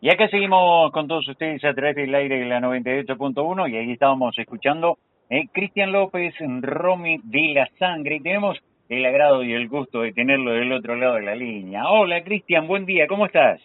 [0.00, 3.92] Y acá seguimos con todos ustedes a través del aire de la 98.1 y ahí
[3.92, 4.96] estábamos escuchando
[5.28, 8.56] eh, Cristian López, Romy de la Sangre y tenemos
[8.88, 11.90] el agrado y el gusto de tenerlo del otro lado de la línea.
[11.90, 13.60] Hola Cristian, buen día, ¿cómo estás?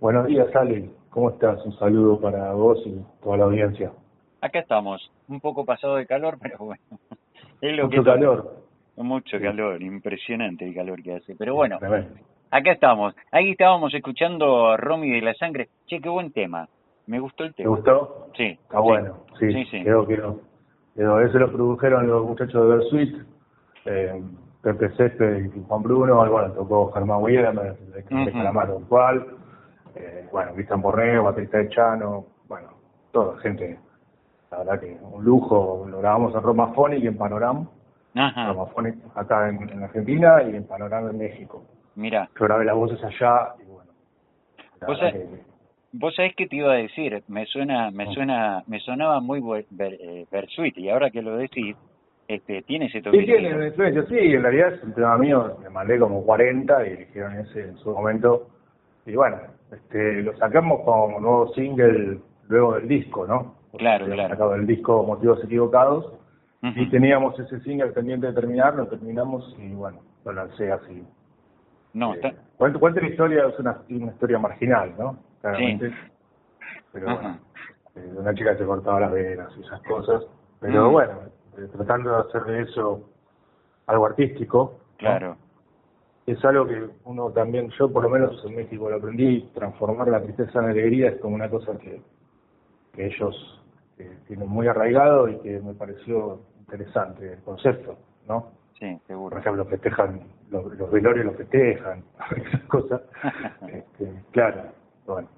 [0.00, 1.64] Buenos días Ale, ¿cómo estás?
[1.66, 3.90] Un saludo para vos y toda la audiencia.
[4.40, 6.82] Acá estamos, un poco pasado de calor, pero bueno.
[7.60, 8.60] Es lo Mucho calor.
[8.96, 11.34] Mucho calor, impresionante el calor que hace.
[11.36, 11.78] Pero bueno,
[12.50, 13.14] acá estamos.
[13.32, 15.68] Ahí estábamos escuchando a Romy de la Sangre.
[15.86, 16.68] Che, qué buen tema.
[17.06, 17.64] Me gustó el tema.
[17.64, 18.28] ¿Te gustó?
[18.36, 18.58] Sí.
[18.62, 19.52] Está bueno, sí.
[19.52, 19.82] sí, sí.
[19.82, 20.40] Quedó, quedó.
[20.94, 21.20] quedó.
[21.20, 23.16] Eso lo produjeron los muchachos de Versuit,
[23.86, 24.22] eh,
[24.62, 26.16] Pepe Céspedes y Juan Bruno.
[26.30, 27.52] Bueno, tocó Germán Huida,
[28.08, 29.26] Calamaro cual.
[29.94, 32.26] Eh, bueno, Cristian Borrego, baterista de Chano.
[32.48, 32.68] Bueno,
[33.12, 33.78] toda gente
[34.50, 37.68] la verdad que un lujo, lo grabamos en Roma Phonic y en Panorama.
[38.14, 38.48] Ajá.
[38.48, 41.62] Roma Phonic acá en, Argentina y en Panorama en México.
[41.94, 42.28] Mira.
[42.38, 43.90] Yo grabé las voces allá y bueno.
[44.86, 44.98] ¿Vos,
[45.92, 47.22] ¿Vos sabés qué te iba a decir?
[47.28, 50.26] Me suena, me suena, me sonaba muy ver, eh,
[50.76, 51.76] y ahora que lo decís,
[52.28, 53.18] este, tiene ese toque.
[53.18, 56.96] Sí, tiene influencia, sí, en realidad es un tema mío, me mandé como 40 y
[56.96, 58.48] dijeron ese en su momento.
[59.04, 59.38] Y bueno,
[59.72, 63.59] este, lo sacamos como nuevo single luego del disco, ¿no?
[63.76, 64.28] Claro, claro.
[64.28, 66.12] sacado el disco Motivos Equivocados
[66.62, 71.04] y teníamos ese single pendiente de terminar, lo terminamos y bueno, lo lancé así.
[71.94, 75.16] No, eh, cuenta, la historia, es una, una historia marginal, ¿no?
[75.40, 75.92] Claramente.
[76.92, 77.38] Pero bueno,
[77.96, 80.24] eh, una chica se cortaba las venas y esas cosas.
[80.60, 81.12] Pero bueno,
[81.56, 83.08] eh, tratando de hacer de eso
[83.86, 84.78] algo artístico.
[84.98, 85.36] Claro.
[86.26, 90.22] Es algo que uno también, yo por lo menos en México lo aprendí, transformar la
[90.22, 92.00] tristeza en alegría es como una cosa que,
[92.92, 93.59] que ellos
[94.00, 98.52] que tienen muy arraigado y que me pareció interesante el concepto, ¿no?
[98.78, 99.30] Sí, seguro.
[99.30, 100.20] Por ejemplo, festejan,
[100.50, 102.02] los, los velorios los festejan,
[102.36, 103.02] esas cosas.
[103.68, 104.62] este, claro,
[105.06, 105.28] bueno.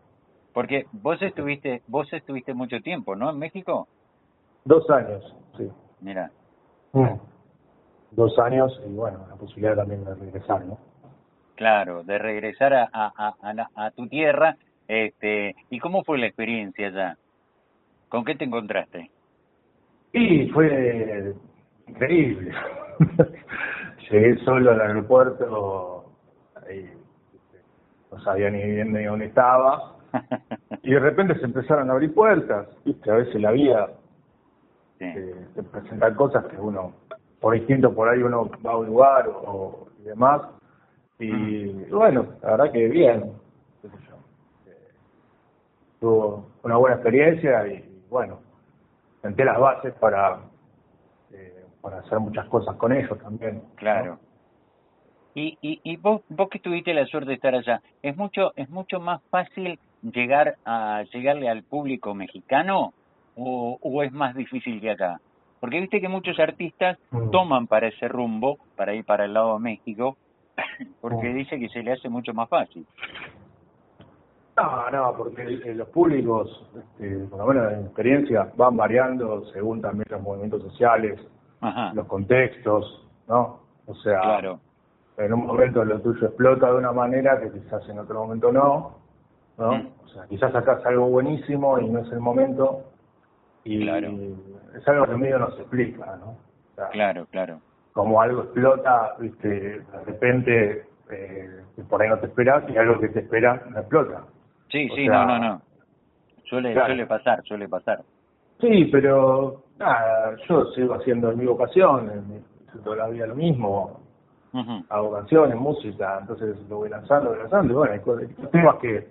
[0.53, 3.31] Porque vos estuviste, vos estuviste mucho tiempo, ¿no?
[3.31, 3.89] En México.
[4.65, 5.69] Dos años, sí.
[6.01, 6.31] Mira.
[6.93, 7.17] Mm.
[8.13, 10.79] Dos años y bueno, la posibilidad también de regresar, ¿no?
[11.57, 14.57] Claro, de regresar a, a, a, a tu tierra.
[14.87, 17.17] Este, ¿Y cómo fue la experiencia allá?
[18.13, 19.11] ¿Con qué te encontraste?
[20.13, 21.35] Y fue
[21.87, 22.53] increíble.
[24.11, 26.13] Llegué solo al aeropuerto,
[26.57, 26.93] ahí,
[28.11, 29.97] no sabía ni bien ni dónde estaba,
[30.83, 33.89] y de repente se empezaron a abrir puertas, viste, a veces la vida
[34.99, 35.07] sí.
[35.07, 36.93] eh, te presenta cosas que uno,
[37.41, 40.43] por instinto por ahí uno va a un lugar o, y demás,
[41.19, 43.33] y bueno, la verdad que bien.
[43.85, 43.89] Eh,
[45.99, 48.41] tuvo una buena experiencia y bueno,
[49.23, 50.41] senté las bases para,
[51.33, 53.63] eh, para hacer muchas cosas con ellos también.
[53.77, 54.19] Claro.
[55.35, 58.69] Y, y, y vos, vos que tuviste la suerte de estar allá, ¿es mucho, es
[58.69, 62.93] mucho más fácil llegar a llegarle al público mexicano
[63.35, 65.19] o, o es más difícil que acá?
[65.59, 67.31] Porque viste que muchos artistas mm.
[67.31, 70.19] toman para ese rumbo, para ir para el lado de México,
[71.01, 71.35] porque mm.
[71.35, 72.87] dice que se le hace mucho más fácil.
[74.63, 80.07] No, no, porque los públicos, este, por lo menos en experiencia, van variando según también
[80.11, 81.21] los movimientos sociales,
[81.95, 83.61] los contextos, ¿no?
[83.87, 84.61] O sea, claro.
[85.17, 88.99] en un momento lo tuyo explota de una manera que quizás en otro momento no,
[89.59, 89.75] ¿no?
[89.75, 89.89] Mm.
[90.05, 92.85] O sea, quizás sacas algo buenísimo y no es el momento,
[93.65, 96.37] y es algo que medio no se explica, ¿no?
[96.91, 97.61] claro, claro.
[97.93, 103.09] Como algo explota, viste, de repente, eh, por ahí no te esperas y algo que
[103.09, 104.25] te espera no explota.
[104.73, 105.63] Sí, sí, no, no, no.
[106.45, 108.01] Suele, suele pasar, suele pasar.
[108.59, 112.43] Sí, pero nada, yo sigo haciendo mi vocación,
[112.83, 114.01] toda la vida lo mismo.
[114.89, 117.73] Hago canciones, música, entonces lo voy lanzando, voy lanzando.
[117.73, 119.09] Y bueno, hay, temas que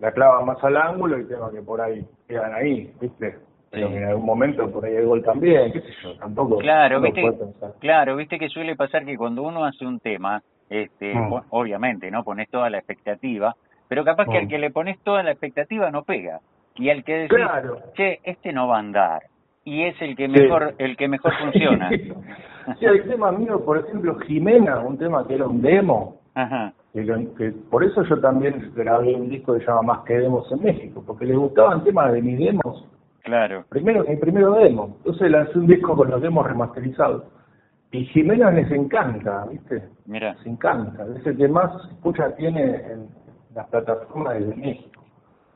[0.00, 3.38] la clavan más al ángulo y temas que por ahí quedan ahí, ¿viste?
[3.70, 6.58] Pero en algún momento por ahí hay gol también, qué sé yo, tampoco.
[6.58, 7.22] Claro, viste,
[7.80, 11.32] claro, viste que suele pasar que cuando uno hace un tema, este, mm.
[11.50, 12.22] obviamente, ¿no?
[12.22, 13.54] Pones toda la expectativa,
[13.92, 14.48] pero capaz que al mm.
[14.48, 16.40] que le pones toda la expectativa no pega.
[16.76, 17.38] Y al que decís,
[17.92, 19.24] che, este no va a andar.
[19.64, 21.90] Y es el que mejor el que mejor funciona.
[21.90, 26.16] sí, el tema mío, por ejemplo, Jimena, un tema que era un demo.
[26.34, 26.72] Ajá.
[26.94, 30.62] Que, por eso yo también grabé un disco que se llama Más que Demos en
[30.62, 32.88] México, porque les gustaban temas de mis demos.
[33.24, 33.66] Claro.
[33.68, 34.96] Primero, mi primero demo.
[35.00, 37.24] Entonces lancé un disco con los demos remasterizados.
[37.90, 39.82] Y Jimena les encanta, ¿viste?
[40.06, 40.32] Mira.
[40.32, 41.04] Les encanta.
[41.14, 43.01] Es el que más escucha tiene en,
[43.54, 45.02] las plataformas de México.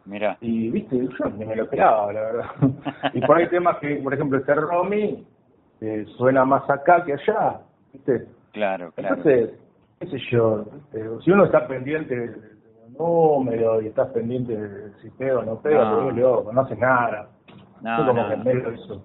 [0.05, 0.37] Mira.
[0.41, 2.47] Y viste, yo ni me lo esperaba, la verdad.
[3.15, 5.27] y por ahí temas que, por ejemplo, este Romy,
[5.81, 7.61] eh, suena más acá que allá,
[7.93, 8.27] ¿viste?
[8.53, 9.17] Claro, claro.
[9.17, 9.59] Entonces,
[9.99, 10.65] qué sé yo,
[11.25, 12.57] si uno está pendiente del
[12.99, 17.29] número y estás pendiente de si pega o no pega, no, no, no hace nada.
[17.83, 19.03] No, como que medio eso.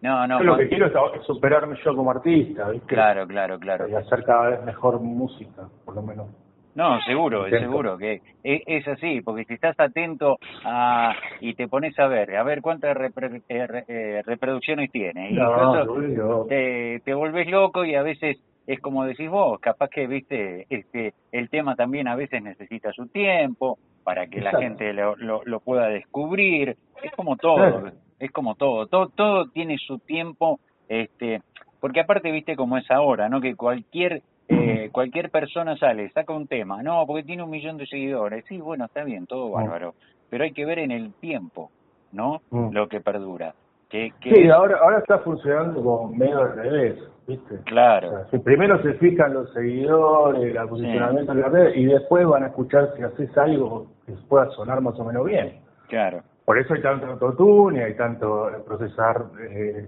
[0.00, 0.38] No, no.
[0.38, 2.86] Yo lo que quiero es superarme yo como artista, ¿viste?
[2.86, 3.88] Claro, claro, claro.
[3.88, 6.28] Y hacer cada vez mejor música, por lo menos.
[6.76, 11.98] No, seguro, es seguro que es, así, porque si estás atento a y te pones
[11.98, 15.38] a ver, a ver cuántas eh, eh, reproducciones tiene, y
[16.48, 18.36] te, te volvés loco y a veces
[18.66, 23.06] es como decís vos, capaz que viste este el tema también a veces necesita su
[23.06, 27.90] tiempo para que la gente lo, lo, pueda descubrir, es como todo,
[28.20, 31.40] es como todo, todo todo tiene su tiempo, este,
[31.80, 33.40] porque aparte viste como es ahora, ¿no?
[33.40, 37.86] Que cualquier eh, cualquier persona sale, saca un tema, no, porque tiene un millón de
[37.86, 39.94] seguidores, sí, bueno, está bien, todo bárbaro,
[40.30, 41.70] pero hay que ver en el tiempo,
[42.12, 42.42] ¿no?
[42.50, 43.54] Lo que perdura.
[43.88, 47.60] Que, sí, ahora, ahora está funcionando como medio al revés, ¿viste?
[47.64, 48.26] Claro.
[48.44, 52.92] primero se fijan los seguidores, el posicionamiento de la red, y después van a escuchar
[52.96, 55.60] si haces algo que pueda sonar más o menos bien.
[55.88, 56.22] Claro.
[56.44, 59.86] Por eso hay tanto autotune, hay tanto procesar eh,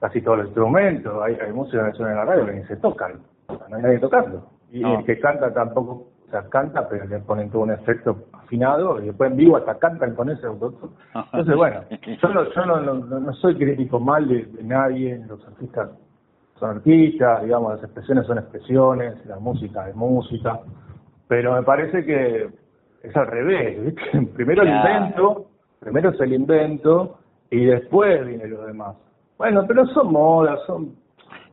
[0.00, 2.76] casi todos los instrumentos, hay, hay música que suena en la radio que ni se
[2.76, 3.20] tocan,
[3.68, 4.46] no hay nadie tocando.
[4.70, 9.06] Y el que canta tampoco sea, canta, pero le ponen todo un efecto afinado y
[9.06, 10.92] después en vivo hasta cantan con ese autotune.
[11.14, 11.82] Entonces, bueno,
[12.22, 15.90] yo, no, yo no, no, no soy crítico mal de, nadie, los artistas
[16.58, 20.60] son artistas, digamos, las expresiones son expresiones, la música es música,
[21.28, 22.48] pero me parece que
[23.02, 24.26] es al revés, ¿viste?
[24.34, 25.46] Primero el invento,
[25.80, 27.18] primero es el invento
[27.50, 28.96] y después viene lo demás.
[29.36, 30.94] Bueno, pero son modas, son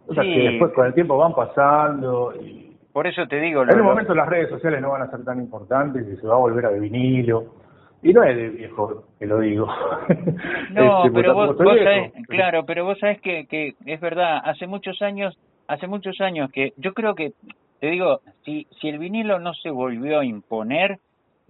[0.09, 3.63] cosas que después con el tiempo van pasando y por eso te digo...
[3.63, 6.35] en un momento las redes sociales no van a ser tan importantes y se va
[6.35, 7.45] a volver a de vinilo.
[8.01, 9.67] Y no es de viejo que lo digo.
[10.71, 15.01] No, este, pero vos, sabés, claro, pero vos sabés que, que es verdad, hace muchos
[15.01, 17.31] años, hace muchos años que yo creo que,
[17.79, 20.99] te digo, si, si el vinilo no se volvió a imponer,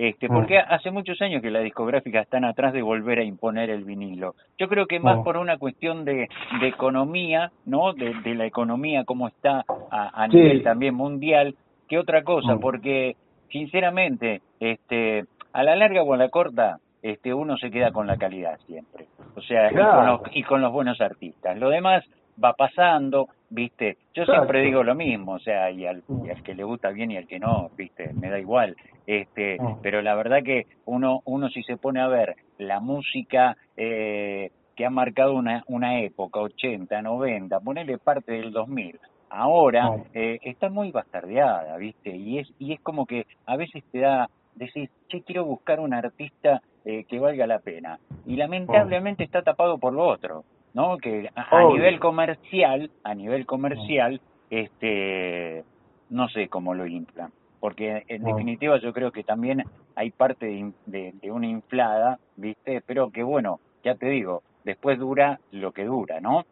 [0.02, 0.34] este, mm.
[0.34, 4.34] porque hace muchos años que las discográficas están atrás de volver a imponer el vinilo.
[4.58, 5.24] Yo creo que más mm.
[5.26, 6.30] por una cuestión de,
[6.62, 7.92] de economía, ¿no?
[7.92, 11.54] De, de, la economía como está a, a nivel también mundial,
[11.90, 12.60] que otra cosa, mm.
[12.62, 13.18] porque
[13.52, 18.16] sinceramente, este, a la larga o a la corta, este, uno se queda con la
[18.16, 19.08] calidad siempre.
[19.36, 21.58] O sea, y, con los, y con los buenos artistas.
[21.58, 22.06] Lo demás
[22.42, 23.98] va pasando, ¿viste?
[24.14, 27.12] Yo siempre digo lo mismo, o sea, y al, y al, que le gusta bien
[27.12, 28.14] y al que no, ¿viste?
[28.14, 28.76] Me da igual.
[29.06, 34.52] Este, pero la verdad que uno uno si se pone a ver la música eh,
[34.76, 39.00] que ha marcado una una época, 80, 90, ponele parte del 2000,
[39.30, 42.16] ahora eh, está muy bastardeada, ¿viste?
[42.16, 45.94] Y es y es como que a veces te da decís, "Che, quiero buscar un
[45.94, 50.44] artista eh, que valga la pena." Y lamentablemente está tapado por lo otro.
[50.74, 50.98] ¿No?
[50.98, 55.64] Que a, nivel comercial, a nivel comercial, este,
[56.10, 59.64] no sé cómo lo inflan, porque en definitiva yo creo que también
[59.96, 60.46] hay parte
[60.86, 62.82] de, de, una inflada, ¿viste?
[62.86, 66.46] Pero que bueno, ya te digo, después dura lo que dura, ¿no?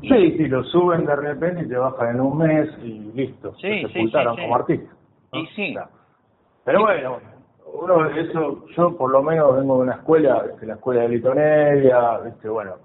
[0.00, 3.82] sí, sí, lo suben de repente y te bajan en un mes y listo, sí,
[3.82, 4.90] se sepultaron como artista.
[5.32, 5.74] Y sí.
[6.64, 7.18] Pero bueno,
[7.74, 12.18] uno eso, yo por lo menos vengo de una escuela, de la escuela de Litonelia,
[12.18, 12.48] ¿viste?
[12.48, 12.76] bueno,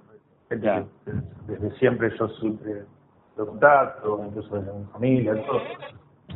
[0.49, 2.83] desde, siempre yo supe
[3.37, 5.61] lo contacto, incluso desde mi familia, todo.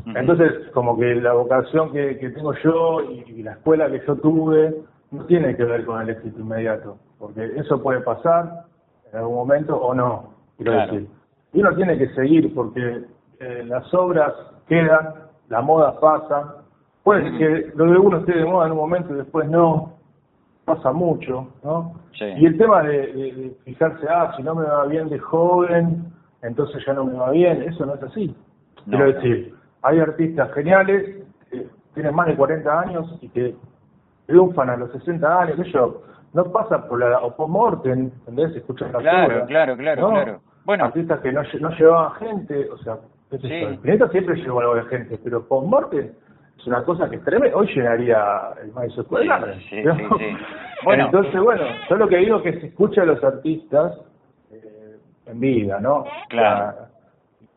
[0.05, 4.75] Entonces, como que la vocación que, que tengo yo y, la escuela que yo tuve
[5.12, 8.65] no tiene que ver con el éxito inmediato, porque eso puede pasar
[9.12, 11.08] en algún momento o no, quiero decir.
[11.53, 13.03] Y uno tiene que seguir porque
[13.39, 14.34] eh, las obras
[14.67, 15.13] quedan,
[15.50, 16.63] la moda pasa,
[17.03, 19.92] puede ser que lo de uno esté de moda en un momento y después no,
[20.65, 21.93] pasa mucho, ¿no?
[22.20, 26.05] Y el tema de, fijarse, ah, si no me va bien de joven,
[26.41, 28.36] entonces ya no me va bien, eso no es así.
[28.86, 33.55] Quiero decir, hay artistas geniales que tienen más de 40 años y que
[34.25, 35.96] triunfan a los 60 años, ellos
[36.34, 38.55] no pasa por la opomorten, ¿entendés?
[38.55, 40.41] Escuchan la Claro, claro, claro, claro.
[40.65, 42.98] Bueno, artistas que no, no llevaban gente, o sea,
[43.32, 43.48] sí.
[43.48, 45.67] el planeta siempre llevó algo de gente, pero post
[46.63, 47.58] es una cosa que es tremenda.
[47.58, 48.72] Hoy llegaría el.
[49.70, 50.38] Sí, sí, sí,
[50.86, 53.98] Bueno, Entonces, bueno, yo lo que digo es que se escucha a los artistas
[54.51, 56.05] eh, en vida, ¿no?
[56.29, 56.88] Claro.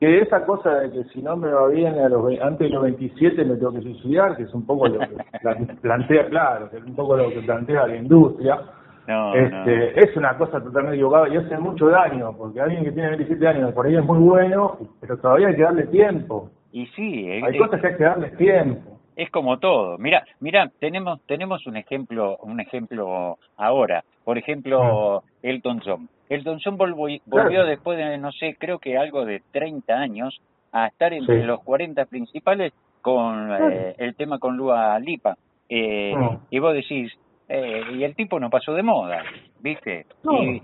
[0.00, 2.82] que esa cosa de que si no me va bien a los, antes de los
[2.82, 5.06] 27 me tengo que suicidar, que es un poco lo que
[5.82, 8.60] plantea, claro, que es un poco lo que plantea la industria.
[9.06, 13.10] No, este, Es una cosa totalmente equivocada y hace mucho daño, porque alguien que tiene
[13.10, 16.50] 27 años por ahí es muy bueno, pero todavía hay que darle tiempo.
[16.72, 18.95] Y sí, hay cosas que hay que darle tiempo.
[19.16, 19.98] Es como todo.
[19.98, 24.04] Mira, mira, tenemos tenemos un ejemplo un ejemplo ahora.
[24.24, 25.22] Por ejemplo.
[25.42, 26.08] Elton John.
[26.28, 30.40] Elton John volvió, después de no sé, creo que algo de 30 años
[30.72, 35.36] a estar entre los 40 principales con eh, el tema con Lua Lipa.
[35.68, 36.14] Eh.
[36.50, 37.12] Y vos decís,
[37.48, 39.22] eh, y el tipo no pasó de moda,
[39.60, 40.06] ¿viste?
[40.24, 40.62] y,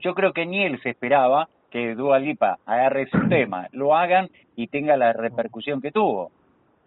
[0.00, 4.28] yo creo que ni él se esperaba que Dua Lipa agarre ese tema, lo hagan
[4.56, 6.30] y tenga la repercusión que tuvo.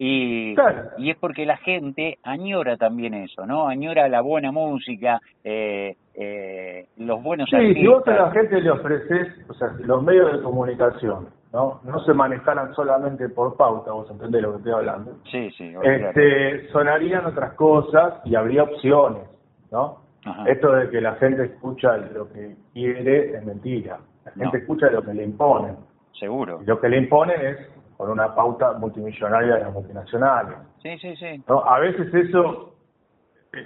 [0.02, 0.54] Y,
[0.96, 3.68] y es porque la gente añora también eso, ¿no?
[3.68, 8.70] Añora la buena música, eh, eh, los buenos sí, si vos a la gente le
[8.70, 11.82] ofreces, o sea, los medios de comunicación, ¿no?
[11.84, 15.18] No se manejaran solamente por pauta, vos entendés lo que estoy hablando.
[15.30, 15.74] Sí, sí.
[15.82, 19.24] Este, sonarían otras cosas y habría opciones,
[19.70, 19.98] ¿no?
[20.46, 23.98] Esto de que la gente escucha lo que quiere es mentira.
[24.24, 25.76] La gente escucha lo que le imponen.
[26.18, 26.60] Seguro.
[26.62, 27.58] Y lo que le imponen es
[28.00, 30.56] con una pauta multimillonaria de las multinacionales.
[30.82, 31.44] Sí, sí, sí.
[31.46, 31.62] ¿No?
[31.62, 32.72] A veces eso,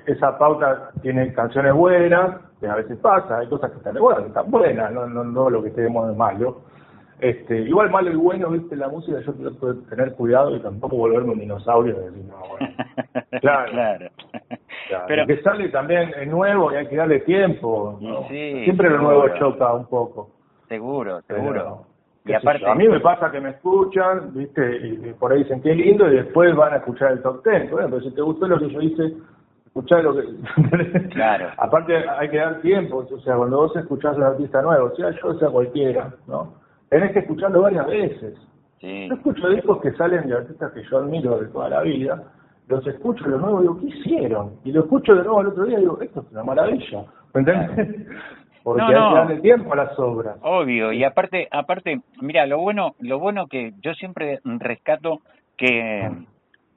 [0.07, 4.51] esa pauta tiene canciones buenas, que a veces pasa, hay cosas que están buenas, están
[4.51, 6.63] buenas, no, no, no lo que estemos de malo.
[7.21, 10.97] Este, igual malo y bueno, viste, la música yo tengo que tener cuidado y tampoco
[10.97, 12.75] volverme un dinosaurio y decir, no, bueno.
[13.41, 13.71] Claro.
[13.71, 14.11] claro.
[15.07, 18.01] Pero que sale también es nuevo y hay que darle tiempo.
[18.29, 20.31] Siempre lo nuevo choca un poco.
[20.69, 21.94] Seguro, seguro.
[22.27, 24.79] Y aparte, a mí me pasa que me escuchan, ¿viste?
[24.87, 27.71] Y, por ahí dicen qué lindo y después van a escuchar el top ten.
[27.71, 29.13] Bueno, pero si te gustó lo que yo hice,
[29.67, 31.09] escuchá lo que.
[31.11, 31.51] claro.
[31.59, 33.07] aparte, hay que dar tiempo.
[33.11, 36.55] O sea, cuando vos escuchás a un artista nuevo, o sea yo, sea cualquiera, ¿no?
[36.89, 38.39] Tenés que escucharlo varias veces.
[38.81, 39.09] Sí.
[39.09, 42.23] Yo escucho discos que salen de artistas que yo admiro de toda la vida
[42.69, 44.53] los escucho de nuevo y digo, ¿qué hicieron?
[44.65, 47.05] Y lo escucho de nuevo el otro día y digo, esto es una maravilla.
[47.35, 48.07] ¿Me entiendes?
[48.65, 50.39] Porque hay que darle tiempo a las obras.
[50.43, 55.21] Obvio, y aparte, aparte, mira, lo bueno, lo bueno que yo siempre rescato
[55.59, 56.11] que,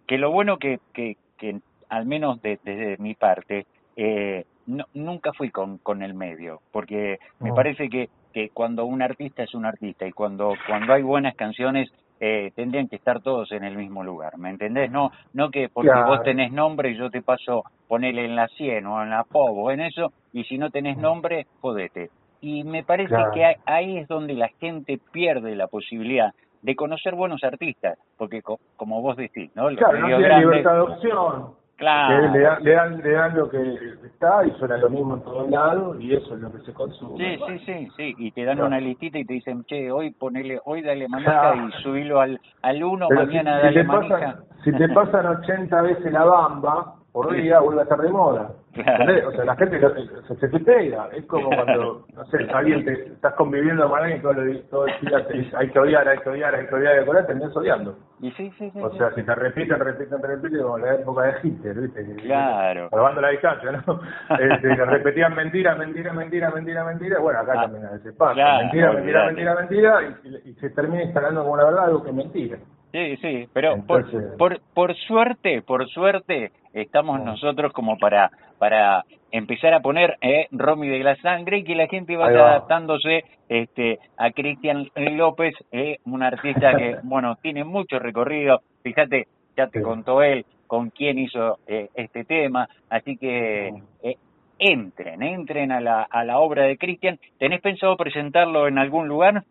[0.06, 3.66] que lo bueno que, que, que al menos desde mi parte,
[3.96, 9.02] eh, no, nunca fui con, con el medio, porque me parece que, que cuando un
[9.02, 11.90] artista es un artista y cuando, cuando hay buenas canciones
[12.20, 14.92] eh, tendrían que estar todos en el mismo lugar, ¿me entendés?
[14.92, 18.86] No no que porque vos tenés nombre y yo te paso ponerle en la 100
[18.86, 22.10] o en la POV o en eso, y si no tenés nombre, jodete.
[22.42, 27.44] Y me parece que ahí es donde la gente pierde la posibilidad de conocer buenos
[27.44, 28.42] artistas, porque
[28.76, 29.68] como vos decís, ¿no?
[29.70, 31.54] claro, no tiene libertad de opción.
[31.78, 32.32] Claro.
[32.32, 35.98] Le, le, dan, le dan lo que está y suena lo mismo en todos lados
[36.00, 37.38] y eso es lo que se consume.
[37.38, 38.16] Sí, sí, sí, sí.
[38.18, 41.72] Y te dan una listita y te dicen, che, hoy ponele, hoy dale manija y
[41.84, 44.40] subilo al, al uno, mañana dale manija.
[44.64, 48.52] si te pasan 80 veces la bamba, por día vuelve a estar de moda.
[48.80, 49.80] O sea, la gente
[50.28, 51.10] se, se pega.
[51.14, 54.36] Es como cuando, no sé, alguien te estás conviviendo con alguien todo,
[54.70, 57.04] todo el día te dice, hay que odiar, hay que odiar, hay que odiar, hay
[57.04, 57.98] que odiar, terminas odiando.
[58.20, 61.34] Y sí, sí, sí, o sea, si te repiten, repiten, repiten, como la época de
[61.44, 62.16] Hitler, ¿viste?
[62.24, 62.90] Claro.
[62.90, 64.00] Salvando la distancia, ¿no?
[64.40, 67.20] Este, repetían mentira, mentira, mentira, mentira, mentira.
[67.20, 68.58] Bueno, acá ah, también a veces pasa.
[68.60, 72.16] mentira, mentira, mentira, mentira, y, y, se termina instalando como la verdad algo que es
[72.16, 72.58] mentira.
[72.92, 79.74] Sí, sí, pero por, por, por suerte, por suerte, estamos nosotros como para para empezar
[79.74, 84.32] a poner eh, Romy de la sangre y que la gente vaya adaptándose este a
[84.32, 88.62] Cristian López, eh, un artista que bueno tiene mucho recorrido.
[88.84, 94.18] Fíjate, ya te contó él con quién hizo eh, este tema, así que eh,
[94.60, 97.20] entren, entren a la a la obra de Cristian.
[97.38, 99.44] ¿Tenés pensado presentarlo en algún lugar?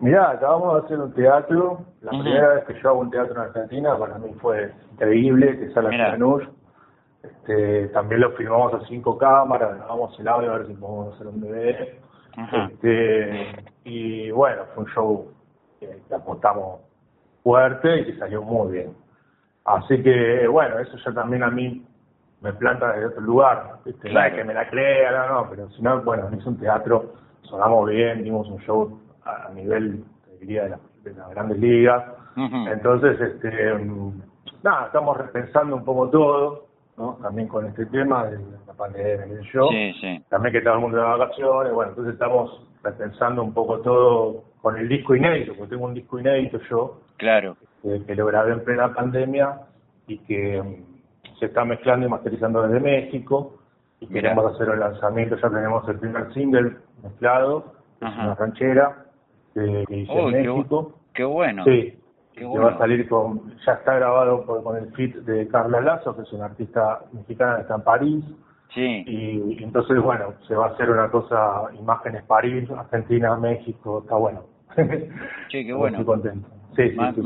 [0.00, 1.84] Mirá, acabamos de hacer un teatro.
[2.02, 5.72] La primera vez que yo hago un teatro en Argentina, para mí fue increíble, que
[5.72, 6.42] sale en Lanús.
[7.22, 11.26] Este, también lo filmamos a cinco cámaras, grabamos el audio a ver si podemos hacer
[11.26, 12.04] un DVD.
[12.52, 15.32] Este, y bueno, fue un show
[15.80, 16.80] que, apostamos
[17.42, 18.94] fuerte y que salió muy bien.
[19.64, 21.82] Así que bueno, eso ya también a mí
[22.42, 23.76] me planta desde otro lugar.
[23.84, 24.12] ¿viste?
[24.12, 27.14] No es que me la crea, no, no, pero si no, bueno, es un teatro,
[27.42, 30.04] sonamos bien, dimos un show a nivel,
[30.40, 32.04] diría, de, la, de las grandes ligas.
[32.36, 33.74] Entonces, este,
[34.62, 36.66] nada, estamos repensando un poco todo,
[36.96, 37.18] ¿no?
[37.22, 39.68] También con este tema de la pandemia, del show.
[40.28, 44.76] También que todo el mundo de vacaciones, bueno, entonces estamos repensando un poco todo con
[44.76, 47.00] el disco inédito, porque tengo un disco inédito yo.
[47.16, 47.56] Claro.
[47.82, 49.60] Que, lo grabé en plena pandemia
[50.06, 53.58] y que mm, se está mezclando y masterizando desde México.
[54.00, 59.03] Y queremos hacer el lanzamiento, ya tenemos el primer single mezclado, es una ranchera,
[59.54, 60.98] que, hice en México.
[61.14, 61.64] Qué, bueno.
[61.64, 61.98] Sí,
[62.34, 66.22] que va a salir con, ya está grabado con el fit de Carla Lazo, que
[66.22, 68.24] es una artista mexicana que está en París.
[68.74, 69.04] Sí.
[69.06, 74.42] Y, entonces, bueno, se va a hacer una cosa, imágenes París, Argentina, México, está bueno.
[75.50, 75.98] Sí, qué bueno.
[75.98, 76.48] Estoy contento.
[76.74, 77.22] Sí, sí,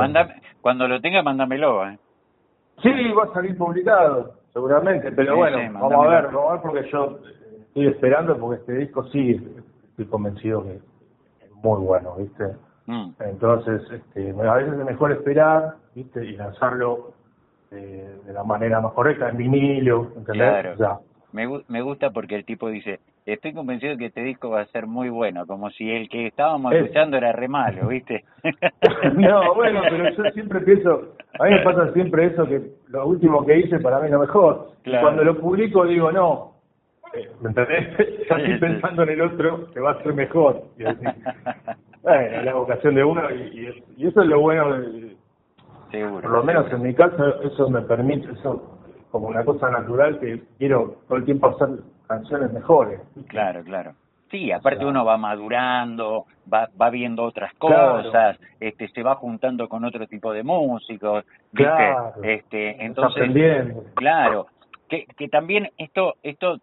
[0.60, 1.98] cuando lo tenga, mándamelo, ¿eh?
[2.82, 6.90] Sí, va a salir publicado, seguramente, pero bueno, vamos a ver, vamos a ver porque
[6.90, 7.18] yo
[7.60, 9.40] estoy esperando porque este disco sí,
[9.90, 10.78] estoy convencido que
[11.62, 12.44] muy bueno, ¿viste?
[12.86, 13.10] Mm.
[13.20, 16.24] Entonces, este, a veces es mejor esperar, ¿viste?
[16.24, 17.12] Y lanzarlo
[17.70, 20.76] eh, de la manera más correcta, en vinilo, ¿entendés?
[20.76, 21.00] Claro.
[21.32, 24.86] Me, me gusta porque el tipo dice, estoy convencido que este disco va a ser
[24.86, 28.24] muy bueno, como si el que estábamos escuchando era re malo, ¿viste?
[29.14, 33.44] no, bueno, pero yo siempre pienso, a mí me pasa siempre eso, que lo último
[33.44, 34.70] que hice para mí es lo mejor.
[35.02, 36.57] Cuando lo publico digo, no, eh,
[37.40, 37.98] ¿me entendés?
[38.20, 40.62] estoy pensando en el otro que va a ser mejor.
[40.78, 41.04] Y así.
[42.02, 45.16] bueno, la vocación de uno y, y, eso es lo bueno, de,
[45.90, 46.22] Seguro.
[46.22, 48.78] por lo menos en mi caso, eso me permite, eso
[49.10, 51.68] como una cosa natural que quiero todo el tiempo hacer
[52.06, 53.00] canciones mejores.
[53.28, 53.94] Claro, claro.
[54.30, 59.84] Sí, aparte uno va madurando, va, va viendo otras cosas, este, se va juntando con
[59.84, 61.24] otro tipo de músicos,
[61.54, 62.12] Claro.
[62.22, 63.30] Este, entonces,
[63.94, 64.48] claro,
[64.88, 66.58] que, que también esto, esto,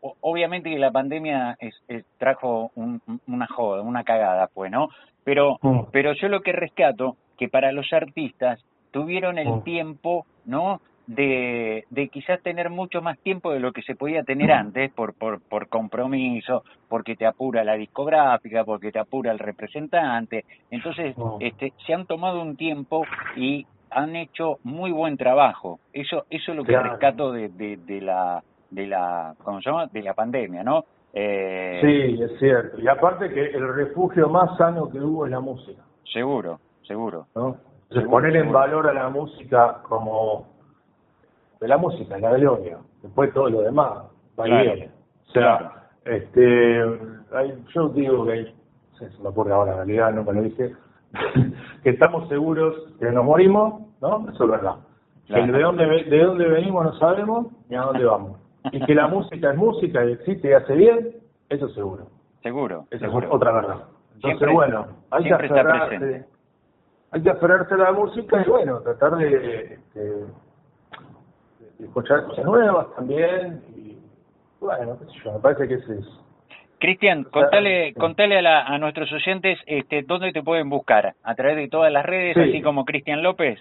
[0.00, 1.74] obviamente que la pandemia es,
[2.18, 4.88] trajo una joda, una cagada, pues, ¿no?
[5.24, 5.80] Pero, mm.
[5.92, 9.62] pero yo lo que rescato que para los artistas tuvieron el mm.
[9.62, 10.80] tiempo, ¿no?
[11.10, 15.12] de, de quizás tener mucho más tiempo de lo que se podía tener antes por,
[15.14, 20.44] por, por compromiso, porque te apura la discográfica, porque te apura el representante.
[20.70, 23.04] Entonces, este, se han tomado un tiempo
[23.36, 25.80] y han hecho muy buen trabajo.
[25.92, 29.86] Eso, eso es lo que rescato de, de, de la, de la, ¿cómo se llama?
[29.86, 30.84] De la pandemia, ¿no?
[31.12, 31.80] Eh...
[31.82, 32.80] Sí, es cierto.
[32.80, 35.82] Y aparte que el refugio más sano que hubo es la música.
[36.12, 37.26] Seguro, seguro.
[37.34, 37.56] ¿No?
[38.08, 40.46] poner en valor a la música como
[41.60, 42.78] de la música, la gloria.
[43.02, 44.04] Después todo lo demás
[44.38, 44.92] va bien.
[45.28, 46.82] O sea, este,
[47.32, 50.32] hay, yo digo que hay, no sé si me ocurre ahora en realidad, no me
[50.32, 50.72] lo dije,
[51.82, 54.28] que estamos seguros que nos morimos, ¿no?
[54.32, 54.76] Eso es verdad.
[55.26, 58.38] Que de dónde, de dónde venimos no sabemos ni a dónde vamos.
[58.72, 61.16] Y que la música es música y existe y hace bien,
[61.48, 62.06] eso seguro.
[62.42, 62.86] Seguro.
[62.90, 63.84] Esa es otra verdad.
[64.14, 66.24] Entonces, bueno, hay que aferrarse,
[67.10, 70.26] hay que aferrarse a la música y bueno, tratar de, de
[71.80, 73.62] escuchar cosas nuevas también.
[73.76, 73.98] Y
[74.60, 76.06] bueno, me parece que ese es.
[76.78, 81.56] Cristian, contale, contale a, la, a nuestros oyentes este, dónde te pueden buscar, a través
[81.56, 83.60] de todas las redes, así como Cristian López.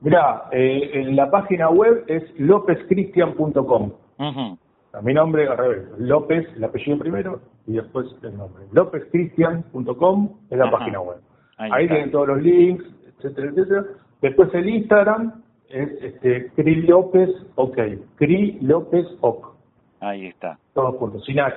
[0.00, 3.92] Mira, eh, en la página web es lopezcristian.com.
[4.18, 8.64] A mi nombre al revés, López, el apellido primero y después el nombre.
[8.72, 11.18] lopezcristian.com es la página web.
[11.58, 13.84] Ahí, tienen todos los links, etcétera, etcétera.
[14.22, 17.78] Después el Instagram, es este, Cri López OK.
[18.16, 19.54] Cri López OK.
[20.00, 20.58] Ahí está.
[20.74, 21.56] Todos juntos, sin H.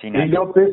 [0.00, 0.70] Sin Cri López,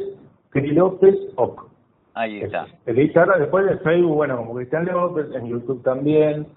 [0.49, 1.69] Cri López OK.
[2.13, 2.67] Ahí está.
[2.85, 6.47] El Instagram, después de Facebook, bueno, como Cristian López, en YouTube también.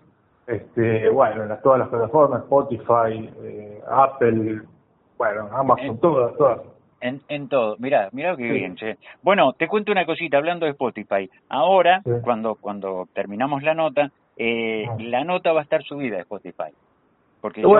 [0.50, 4.62] Este, bueno, en todas las plataformas, Spotify, eh, Apple,
[5.16, 6.60] bueno, Amazon, todas, todas.
[7.00, 8.98] En, en todo, mira, mira qué bien, che.
[9.22, 11.30] Bueno, te cuento una cosita hablando de Spotify.
[11.48, 14.96] Ahora, cuando cuando terminamos la nota, eh, ah.
[14.98, 16.72] la nota va a estar subida a Spotify.
[17.40, 17.70] Porque yo,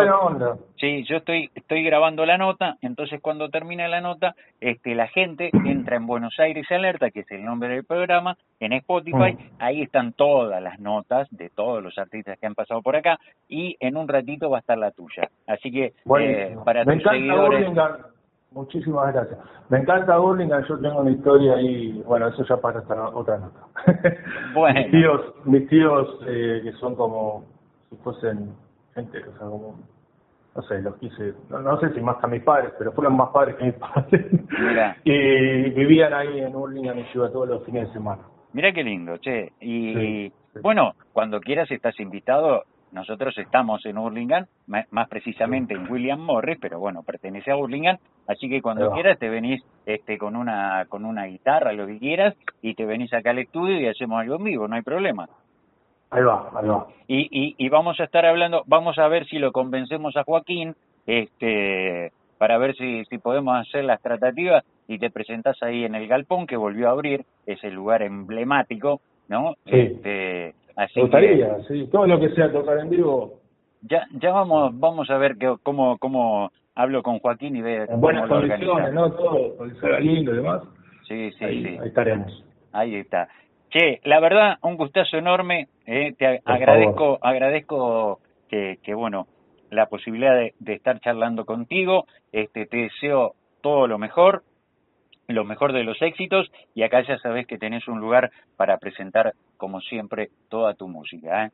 [0.77, 5.51] Sí, yo estoy estoy grabando la nota, entonces cuando termina la nota, este la gente
[5.53, 9.39] entra en Buenos Aires Alerta, que es el nombre del programa, en Spotify, mm.
[9.59, 13.19] ahí están todas las notas de todos los artistas que han pasado por acá
[13.49, 15.29] y en un ratito va a estar la tuya.
[15.47, 17.71] Así que eh, para tus seguidores
[18.53, 19.39] Muchísimas gracias.
[19.69, 23.61] Me encanta Burlingame, yo tengo una historia ahí, bueno, eso ya para esta otra nota.
[24.55, 24.81] Bueno.
[24.81, 27.45] mis tíos, mis tíos eh, que son como
[27.89, 28.53] si fuesen
[28.95, 29.79] gente, o sea, como,
[30.55, 33.57] no sé, los quise, no, sé si más que mis padres, pero fueron más padres
[33.57, 34.27] que mis padres.
[35.05, 38.23] y vivían ahí en Burlingame y todos los fines de semana.
[38.53, 39.53] Mira qué lindo, che.
[39.61, 46.59] Y bueno, cuando quieras estás invitado nosotros estamos en Hurlingham, más precisamente en William Morris,
[46.61, 51.05] pero bueno, pertenece a Hurlingham, así que cuando quieras te venís este con una con
[51.05, 54.45] una guitarra, lo que quieras, y te venís acá al estudio y hacemos algo en
[54.45, 55.29] vivo, no hay problema.
[56.11, 56.87] Ahí va, ahí va.
[57.07, 60.75] Y, y, y vamos a estar hablando, vamos a ver si lo convencemos a Joaquín,
[61.07, 66.09] este para ver si, si podemos hacer las tratativas y te presentás ahí en el
[66.09, 69.57] galpón que volvió a abrir, ese lugar emblemático, ¿no?
[69.67, 69.77] Sí.
[69.77, 73.41] Este, Así gustaría, sí, todo lo que sea tocar en vivo.
[73.83, 78.01] Ya, ya vamos, vamos a ver que, cómo, cómo hablo con Joaquín y ver en
[78.01, 79.13] buenas condiciones, ¿no?
[79.13, 80.63] Todo, que lindo y demás.
[81.07, 81.79] Sí, sí, ahí, sí.
[81.79, 82.45] Ahí estaremos.
[82.73, 83.29] Ahí está.
[83.69, 85.69] Che, la verdad, un gustazo enorme.
[85.93, 89.27] Eh, te agradezco, agradezco que, que, bueno,
[89.71, 92.05] la posibilidad de, de estar charlando contigo.
[92.31, 94.45] Este, te deseo todo lo mejor
[95.27, 99.35] lo mejor de los éxitos y acá ya sabes que tenés un lugar para presentar
[99.57, 101.47] como siempre toda tu música.
[101.47, 101.51] ¿eh?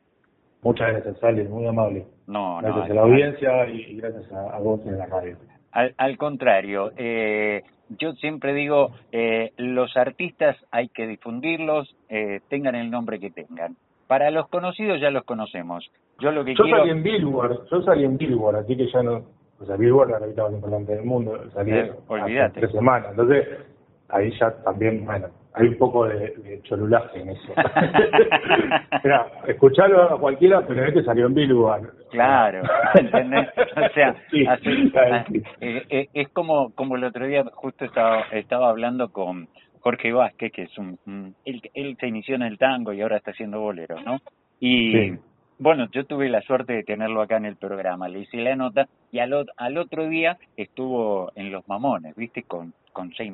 [0.63, 2.05] Muchas gracias, Sally, muy amable.
[2.25, 5.37] No, gracias a la audiencia y, gracias a, vos en la radio.
[5.71, 12.75] Al, al contrario, eh, yo siempre digo, eh, los artistas hay que difundirlos, eh, tengan
[12.75, 13.75] el nombre que tengan.
[14.07, 15.89] Para los conocidos ya los conocemos.
[16.19, 16.79] Yo lo que yo quiero...
[16.79, 19.23] salí en Billboard, yo salí en Billboard, así que ya no,
[19.59, 22.59] o sea, Billboard la revista más importante del mundo, salí eh, olvídate.
[22.61, 23.47] tres semanas, entonces
[24.09, 27.53] ahí ya también, bueno, hay un poco de, de cholulaje en eso.
[29.03, 31.89] Mira, escucharlo a cualquiera, pero este salió en Billboard.
[32.11, 32.61] Claro,
[32.93, 33.47] ¿entendés?
[33.75, 34.09] O sea,
[34.51, 34.91] así,
[35.61, 39.47] eh, eh, es como como el otro día justo estaba estaba hablando con
[39.87, 43.31] Jorge Vázquez, que es un, él, él se inició en el tango y ahora está
[43.31, 44.19] haciendo boleros, ¿no?
[44.59, 45.13] Y
[45.59, 48.89] bueno, yo tuve la suerte de tenerlo acá en el programa, le hice la nota
[49.13, 52.43] y al, al otro día estuvo en Los Mamones, ¿viste?
[52.43, 53.31] Con, con seis.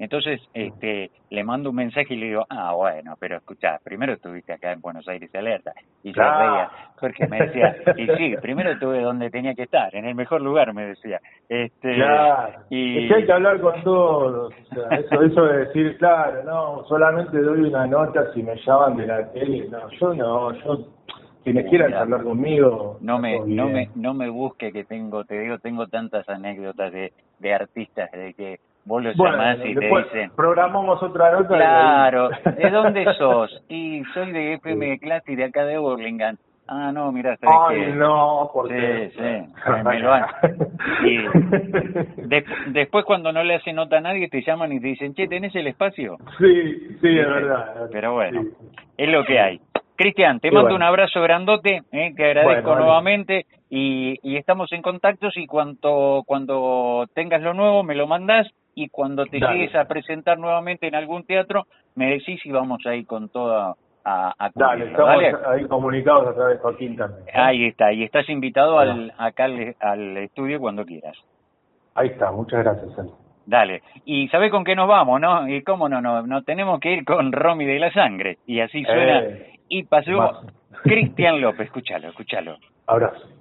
[0.00, 4.52] Entonces, este, le mando un mensaje y le digo, ah, bueno, pero escuchá, primero estuviste
[4.52, 5.72] acá en Buenos Aires Alerta.
[6.02, 10.06] Y yo reía, Jorge me decía, y sí, primero estuve donde tenía que estar, en
[10.06, 11.20] el mejor lugar, me decía.
[11.48, 13.04] Este, claro, y...
[13.04, 16.84] es que hay que hablar con todos, o sea, eso, eso de decir, claro, no,
[16.88, 20.88] solamente doy una nota si me llaman de la tele, no, yo no, yo
[21.44, 22.98] quienes quieran hablar conmigo.
[23.00, 27.12] No me, no me, no me busque que tengo, te digo, tengo tantas anécdotas de,
[27.38, 30.32] de artistas de que vos los llamás y te dicen.
[30.34, 31.56] Programamos otra nota.
[31.56, 33.62] Claro, ¿de dónde sos?
[33.68, 36.38] Y soy de FM de clase y de acá de Burlingame.
[36.66, 39.10] Ah, no, mira, Ay, no, porque...
[39.10, 40.24] Sí, sí, me lo han...
[41.04, 41.18] Y
[42.72, 45.54] después cuando no le hace nota a nadie te llaman y te dicen, che, ¿tenés
[45.56, 46.16] el espacio?
[46.38, 47.88] Sí, sí, es verdad.
[47.90, 48.42] Pero bueno,
[48.96, 49.60] es lo que hay.
[49.96, 55.28] Cristian, te mando un abrazo grandote, eh, te agradezco nuevamente y, y, estamos en contacto
[55.34, 60.38] y cuando, cuando tengas lo nuevo me lo mandas y cuando te llegues a presentar
[60.38, 65.46] nuevamente en algún teatro me decís y vamos ahí con toda a, a Dale, estamos
[65.46, 67.24] ahí comunicados a través de Joaquín también.
[67.34, 71.16] Ahí está, y estás invitado al, acá al, estudio cuando quieras.
[71.94, 72.90] Ahí está, muchas gracias,
[73.46, 75.48] Dale, y ¿sabés con qué nos vamos, no?
[75.48, 78.84] Y cómo no, no, no tenemos que ir con Romy de la Sangre, y así
[78.84, 80.42] suena, eh, y pasó
[80.82, 82.56] Cristian López, escúchalo, escúchalo.
[82.86, 83.39] Abrazo.